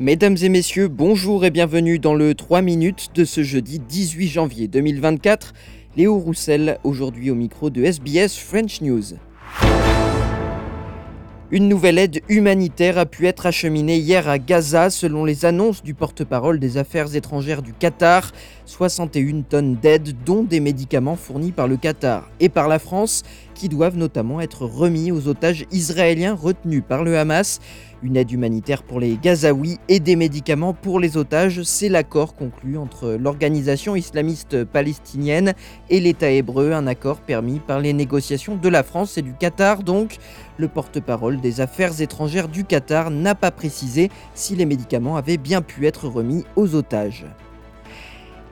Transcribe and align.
Mesdames 0.00 0.36
et 0.42 0.48
messieurs, 0.48 0.88
bonjour 0.88 1.44
et 1.44 1.52
bienvenue 1.52 2.00
dans 2.00 2.14
le 2.14 2.34
3 2.34 2.62
minutes 2.62 3.10
de 3.14 3.24
ce 3.24 3.44
jeudi 3.44 3.78
18 3.78 4.26
janvier 4.26 4.66
2024. 4.66 5.52
Léo 5.96 6.18
Roussel, 6.18 6.80
aujourd'hui 6.82 7.30
au 7.30 7.36
micro 7.36 7.70
de 7.70 7.84
SBS 7.84 8.36
French 8.36 8.80
News. 8.80 9.14
Une 11.52 11.68
nouvelle 11.68 11.98
aide 11.98 12.22
humanitaire 12.28 12.98
a 12.98 13.06
pu 13.06 13.28
être 13.28 13.46
acheminée 13.46 13.98
hier 13.98 14.28
à 14.28 14.40
Gaza 14.40 14.90
selon 14.90 15.24
les 15.24 15.44
annonces 15.44 15.84
du 15.84 15.94
porte-parole 15.94 16.58
des 16.58 16.78
affaires 16.78 17.14
étrangères 17.14 17.62
du 17.62 17.72
Qatar. 17.72 18.32
61 18.66 19.42
tonnes 19.42 19.76
d'aide 19.76 20.16
dont 20.26 20.42
des 20.42 20.58
médicaments 20.58 21.14
fournis 21.14 21.52
par 21.52 21.68
le 21.68 21.76
Qatar 21.76 22.28
et 22.40 22.48
par 22.48 22.66
la 22.66 22.80
France 22.80 23.22
qui 23.54 23.68
doivent 23.68 23.96
notamment 23.96 24.40
être 24.40 24.66
remis 24.66 25.12
aux 25.12 25.28
otages 25.28 25.64
israéliens 25.72 26.34
retenus 26.34 26.82
par 26.86 27.04
le 27.04 27.16
Hamas. 27.16 27.60
Une 28.02 28.16
aide 28.16 28.30
humanitaire 28.30 28.82
pour 28.82 29.00
les 29.00 29.16
Gazaouis 29.16 29.78
et 29.88 29.98
des 29.98 30.16
médicaments 30.16 30.74
pour 30.74 31.00
les 31.00 31.16
otages, 31.16 31.62
c'est 31.62 31.88
l'accord 31.88 32.34
conclu 32.34 32.76
entre 32.76 33.12
l'organisation 33.12 33.96
islamiste 33.96 34.64
palestinienne 34.64 35.54
et 35.88 36.00
l'État 36.00 36.30
hébreu, 36.30 36.72
un 36.72 36.86
accord 36.86 37.20
permis 37.20 37.60
par 37.60 37.80
les 37.80 37.94
négociations 37.94 38.56
de 38.56 38.68
la 38.68 38.82
France 38.82 39.16
et 39.16 39.22
du 39.22 39.32
Qatar. 39.32 39.82
Donc, 39.82 40.18
le 40.58 40.68
porte-parole 40.68 41.40
des 41.40 41.62
affaires 41.62 42.00
étrangères 42.02 42.48
du 42.48 42.64
Qatar 42.64 43.10
n'a 43.10 43.34
pas 43.34 43.50
précisé 43.50 44.10
si 44.34 44.54
les 44.54 44.66
médicaments 44.66 45.16
avaient 45.16 45.38
bien 45.38 45.62
pu 45.62 45.86
être 45.86 46.06
remis 46.06 46.44
aux 46.56 46.74
otages. 46.74 47.24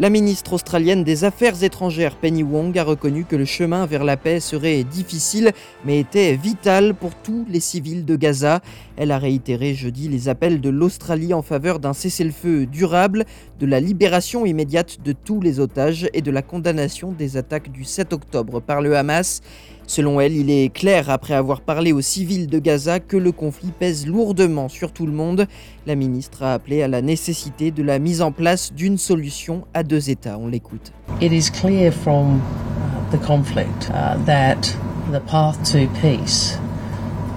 La 0.00 0.10
ministre 0.10 0.52
australienne 0.52 1.02
des 1.02 1.24
Affaires 1.24 1.64
étrangères 1.64 2.14
Penny 2.14 2.44
Wong 2.44 2.78
a 2.78 2.84
reconnu 2.84 3.24
que 3.24 3.34
le 3.34 3.44
chemin 3.44 3.84
vers 3.84 4.04
la 4.04 4.16
paix 4.16 4.38
serait 4.38 4.84
difficile 4.84 5.50
mais 5.84 5.98
était 5.98 6.36
vital 6.36 6.94
pour 6.94 7.16
tous 7.16 7.44
les 7.48 7.58
civils 7.58 8.04
de 8.04 8.14
Gaza. 8.14 8.60
Elle 8.96 9.10
a 9.10 9.18
réitéré 9.18 9.74
jeudi 9.74 10.08
les 10.08 10.28
appels 10.28 10.60
de 10.60 10.68
l'Australie 10.68 11.34
en 11.34 11.42
faveur 11.42 11.80
d'un 11.80 11.94
cessez-le-feu 11.94 12.66
durable, 12.66 13.24
de 13.58 13.66
la 13.66 13.80
libération 13.80 14.46
immédiate 14.46 15.02
de 15.02 15.10
tous 15.10 15.40
les 15.40 15.58
otages 15.58 16.08
et 16.14 16.22
de 16.22 16.30
la 16.30 16.42
condamnation 16.42 17.10
des 17.10 17.36
attaques 17.36 17.72
du 17.72 17.82
7 17.82 18.12
octobre 18.12 18.60
par 18.60 18.82
le 18.82 18.96
Hamas. 18.96 19.40
Selon 19.88 20.20
elle, 20.20 20.36
il 20.36 20.50
est 20.50 20.68
clair, 20.68 21.08
après 21.08 21.32
avoir 21.32 21.62
parlé 21.62 21.92
aux 21.92 22.02
civils 22.02 22.46
de 22.46 22.58
Gaza, 22.58 23.00
que 23.00 23.16
le 23.16 23.32
conflit 23.32 23.70
pèse 23.70 24.06
lourdement 24.06 24.68
sur 24.68 24.92
tout 24.92 25.06
le 25.06 25.12
monde. 25.12 25.46
La 25.86 25.94
ministre 25.94 26.42
a 26.42 26.52
appelé 26.52 26.82
à 26.82 26.88
la 26.88 27.00
nécessité 27.00 27.70
de 27.70 27.82
la 27.82 27.98
mise 27.98 28.20
en 28.20 28.30
place 28.30 28.74
d'une 28.74 28.98
solution 28.98 29.64
à 29.72 29.82
deux 29.82 30.10
États. 30.10 30.36
On 30.38 30.46
l'écoute. 30.46 30.92
It 31.22 31.32
is 31.32 31.50
clear 31.50 31.90
from 31.90 32.36
uh, 32.36 33.16
the 33.16 33.26
conflict 33.26 33.90
uh, 33.90 34.22
that 34.26 34.76
the 35.10 35.20
path 35.26 35.56
to 35.72 35.88
peace 36.02 36.58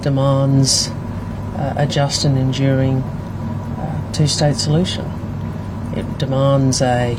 demands 0.02 0.90
uh, 1.56 1.72
a 1.78 1.86
just 1.86 2.26
and 2.26 2.36
enduring 2.36 3.02
two-state 4.12 4.56
solution. 4.56 5.04
It 5.96 6.04
demands 6.18 6.82
a 6.82 7.16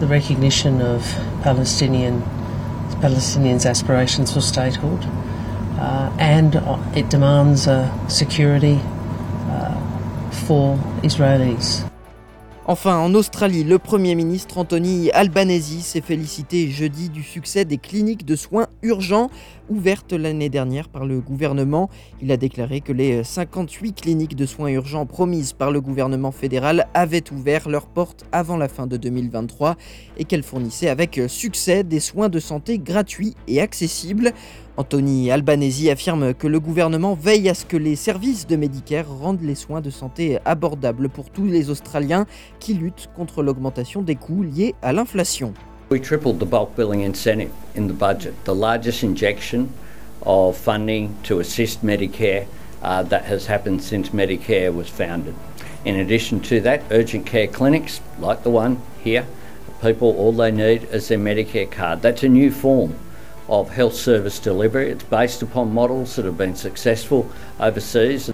the 0.00 0.06
recognition 0.06 0.82
of 0.82 1.02
Palestinian 1.42 2.22
Palestinians' 3.04 3.66
aspirations 3.66 4.32
for 4.32 4.40
statehood, 4.40 5.04
uh, 5.78 6.10
and 6.18 6.54
it 6.96 7.10
demands 7.10 7.68
uh, 7.68 8.08
security 8.08 8.80
uh, 9.50 10.30
for 10.46 10.78
Israelis. 11.02 11.93
Enfin, 12.66 12.96
en 12.96 13.12
Australie, 13.12 13.62
le 13.62 13.78
Premier 13.78 14.14
ministre 14.14 14.56
Anthony 14.56 15.10
Albanese 15.10 15.80
s'est 15.82 16.00
félicité 16.00 16.70
jeudi 16.70 17.10
du 17.10 17.22
succès 17.22 17.66
des 17.66 17.76
cliniques 17.76 18.24
de 18.24 18.36
soins 18.36 18.68
urgents 18.80 19.28
ouvertes 19.68 20.14
l'année 20.14 20.48
dernière 20.48 20.88
par 20.88 21.04
le 21.04 21.20
gouvernement. 21.20 21.90
Il 22.22 22.32
a 22.32 22.38
déclaré 22.38 22.80
que 22.80 22.94
les 22.94 23.22
58 23.22 24.00
cliniques 24.00 24.34
de 24.34 24.46
soins 24.46 24.70
urgents 24.70 25.04
promises 25.04 25.52
par 25.52 25.70
le 25.70 25.82
gouvernement 25.82 26.32
fédéral 26.32 26.86
avaient 26.94 27.30
ouvert 27.32 27.68
leurs 27.68 27.86
portes 27.86 28.24
avant 28.32 28.56
la 28.56 28.68
fin 28.68 28.86
de 28.86 28.96
2023 28.96 29.76
et 30.16 30.24
qu'elles 30.24 30.42
fournissaient 30.42 30.88
avec 30.88 31.20
succès 31.28 31.84
des 31.84 32.00
soins 32.00 32.30
de 32.30 32.40
santé 32.40 32.78
gratuits 32.78 33.34
et 33.46 33.60
accessibles. 33.60 34.32
Anthony 34.76 35.30
Albanese 35.30 35.88
affirme 35.88 36.34
que 36.34 36.48
le 36.48 36.58
gouvernement 36.58 37.14
veille 37.14 37.48
à 37.48 37.54
ce 37.54 37.64
que 37.64 37.76
les 37.76 37.94
services 37.94 38.44
de 38.44 38.56
Medicare 38.56 39.06
rendent 39.08 39.42
les 39.42 39.54
soins 39.54 39.80
de 39.80 39.90
santé 39.90 40.38
abordables 40.44 41.08
pour 41.08 41.30
tous 41.30 41.46
les 41.46 41.70
Australiens 41.70 42.26
qui 42.58 42.74
luttent 42.74 43.08
contre 43.14 43.44
l'augmentation 43.44 44.02
des 44.02 44.16
coûts 44.16 44.42
liés 44.42 44.74
à 44.82 44.92
l'inflation. 44.92 45.54
We 45.92 46.00
tripled 46.00 46.40
the 46.40 46.44
bulk 46.44 46.74
billing 46.76 47.02
incentive 47.04 47.52
in 47.76 47.86
the 47.86 47.92
budget, 47.92 48.34
the 48.46 48.54
largest 48.54 49.04
injection 49.04 49.68
of 50.26 50.56
funding 50.56 51.10
to 51.22 51.38
assist 51.38 51.84
Medicare 51.84 52.46
uh, 52.82 53.04
that 53.04 53.26
has 53.30 53.46
happened 53.46 53.80
since 53.80 54.10
Medicare 54.10 54.74
was 54.74 54.88
founded. 54.88 55.34
In 55.84 56.00
addition 56.00 56.40
to 56.40 56.60
that, 56.62 56.82
urgent 56.90 57.26
care 57.26 57.46
clinics 57.46 58.00
like 58.18 58.42
the 58.42 58.50
one 58.50 58.78
here, 59.04 59.24
people 59.80 60.16
all 60.18 60.32
they 60.32 60.50
need 60.50 60.88
is 60.92 61.06
their 61.06 61.18
Medicare 61.18 61.70
card. 61.70 62.02
That's 62.02 62.24
a 62.24 62.28
new 62.28 62.50
form 62.50 62.96
of 63.48 63.70
health 63.70 63.94
service 63.94 64.38
delivery. 64.38 64.90
It's 64.90 65.04
based 65.04 65.42
upon 65.42 65.72
models 65.72 66.16
that 66.16 66.24
have 66.24 66.36
been 66.36 66.56
successful 66.56 67.30
overseas. 67.60 68.33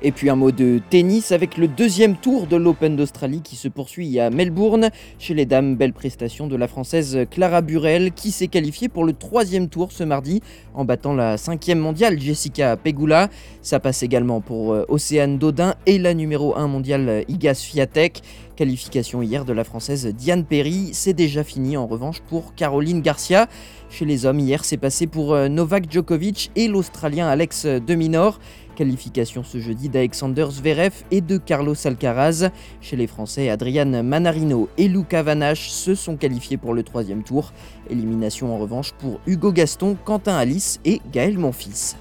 Et 0.00 0.12
puis 0.12 0.30
un 0.30 0.36
mot 0.36 0.52
de 0.52 0.80
tennis 0.90 1.32
avec 1.32 1.56
le 1.56 1.66
deuxième 1.66 2.16
tour 2.16 2.46
de 2.46 2.54
l'Open 2.54 2.94
d'Australie 2.94 3.42
qui 3.42 3.56
se 3.56 3.66
poursuit 3.66 4.20
à 4.20 4.30
Melbourne. 4.30 4.90
Chez 5.18 5.34
les 5.34 5.44
dames, 5.44 5.74
belle 5.74 5.92
prestation 5.92 6.46
de 6.46 6.54
la 6.54 6.68
Française 6.68 7.18
Clara 7.28 7.62
Burel 7.62 8.12
qui 8.12 8.30
s'est 8.30 8.46
qualifiée 8.46 8.88
pour 8.88 9.04
le 9.04 9.12
troisième 9.12 9.68
tour 9.68 9.90
ce 9.90 10.04
mardi 10.04 10.40
en 10.74 10.84
battant 10.84 11.14
la 11.14 11.36
cinquième 11.36 11.80
mondiale 11.80 12.20
Jessica 12.20 12.76
Pegula. 12.76 13.28
Ça 13.60 13.80
passe 13.80 14.04
également 14.04 14.40
pour 14.40 14.72
euh, 14.72 14.84
Océane 14.88 15.36
Dodin 15.36 15.74
et 15.86 15.98
la 15.98 16.14
numéro 16.14 16.56
1 16.56 16.68
mondiale 16.68 17.24
Igas 17.26 17.66
Fiatek. 17.68 18.22
Qualification 18.54 19.22
hier 19.22 19.44
de 19.44 19.52
la 19.52 19.64
Française 19.64 20.06
Diane 20.06 20.44
Perry. 20.44 20.90
C'est 20.92 21.12
déjà 21.12 21.42
fini 21.42 21.76
en 21.76 21.86
revanche 21.86 22.20
pour 22.28 22.54
Caroline 22.54 23.02
Garcia. 23.02 23.48
Chez 23.90 24.04
les 24.04 24.26
hommes, 24.26 24.40
hier, 24.40 24.64
c'est 24.64 24.76
passé 24.76 25.06
pour 25.06 25.32
euh, 25.32 25.48
Novak 25.48 25.90
Djokovic 25.90 26.50
et 26.56 26.68
l'Australien 26.68 27.28
Alex 27.28 27.66
De 27.66 27.94
Minor. 27.94 28.38
Qualification 28.78 29.42
ce 29.42 29.58
jeudi 29.58 29.88
d'Alexander 29.88 30.46
Zverev 30.52 30.92
et 31.10 31.20
de 31.20 31.36
Carlos 31.36 31.74
Alcaraz. 31.84 32.50
Chez 32.80 32.94
les 32.94 33.08
Français, 33.08 33.50
Adrian 33.50 34.04
Manarino 34.04 34.68
et 34.78 34.86
Luca 34.86 35.24
Vanache 35.24 35.68
se 35.70 35.96
sont 35.96 36.16
qualifiés 36.16 36.58
pour 36.58 36.74
le 36.74 36.84
troisième 36.84 37.24
tour. 37.24 37.52
Élimination 37.90 38.54
en 38.54 38.58
revanche 38.58 38.92
pour 38.92 39.18
Hugo 39.26 39.50
Gaston, 39.50 39.96
Quentin 40.04 40.36
Alice 40.36 40.78
et 40.84 41.00
Gaël 41.12 41.38
Monfils. 41.38 41.96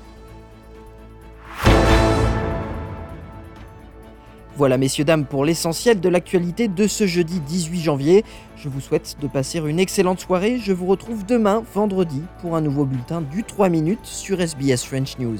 Voilà 4.55 4.77
messieurs 4.77 5.03
dames 5.03 5.25
pour 5.25 5.45
l'essentiel 5.45 5.99
de 5.99 6.09
l'actualité 6.09 6.67
de 6.67 6.85
ce 6.85 7.07
jeudi 7.07 7.39
18 7.39 7.81
janvier. 7.81 8.23
Je 8.55 8.69
vous 8.69 8.81
souhaite 8.81 9.17
de 9.19 9.27
passer 9.27 9.57
une 9.57 9.79
excellente 9.79 10.19
soirée. 10.19 10.59
Je 10.59 10.73
vous 10.73 10.85
retrouve 10.85 11.25
demain 11.25 11.63
vendredi 11.73 12.21
pour 12.39 12.55
un 12.55 12.61
nouveau 12.61 12.85
bulletin 12.85 13.21
du 13.21 13.43
3 13.43 13.69
minutes 13.69 14.05
sur 14.05 14.39
SBS 14.39 14.85
French 14.85 15.17
News. 15.17 15.39